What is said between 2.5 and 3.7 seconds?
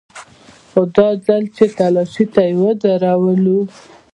ودرولو.